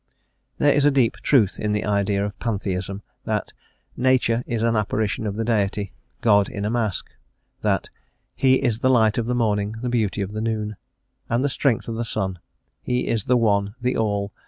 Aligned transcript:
There 0.57 0.73
is 0.73 0.83
a 0.83 0.89
deep 0.89 1.17
truth 1.17 1.59
in 1.59 1.73
the 1.73 1.85
idea 1.85 2.25
of 2.25 2.39
Pantheism, 2.39 3.03
that 3.25 3.53
"Nature 3.95 4.43
is 4.47 4.63
an 4.63 4.75
apparition 4.75 5.27
of 5.27 5.35
the 5.35 5.45
Deity, 5.45 5.93
God 6.21 6.49
in 6.49 6.65
a 6.65 6.71
mask;" 6.71 7.11
that 7.61 7.89
"He 8.35 8.55
is 8.63 8.79
the 8.79 8.89
light 8.89 9.19
of 9.19 9.27
the 9.27 9.35
morning, 9.35 9.75
the 9.83 9.89
beauty 9.89 10.21
of 10.23 10.31
the 10.31 10.41
noon, 10.41 10.75
and 11.29 11.43
the 11.43 11.49
strength 11.49 11.87
of 11.87 11.97
the 11.97 12.03
sun. 12.03 12.39
He 12.81 13.05
is 13.07 13.25
the 13.25 13.37
One, 13.37 13.75
the 13.79 13.95
All... 13.95 14.31